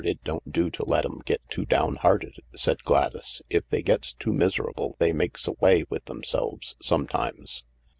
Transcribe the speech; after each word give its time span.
It 0.03 0.23
don't 0.23 0.51
do 0.51 0.71
to 0.71 0.83
let 0.83 1.05
'em 1.05 1.19
get 1.25 1.47
too 1.47 1.63
down 1.63 1.97
hearted," 1.97 2.37
said 2.55 2.81
Gladys." 2.81 3.43
If 3.51 3.69
they 3.69 3.83
gets 3.83 4.13
too 4.13 4.33
miserable 4.33 4.95
they 4.97 5.13
makes 5.13 5.47
away 5.47 5.85
with 5.91 6.05
themselves 6.05 6.75
some 6.81 7.05
times." 7.05 7.63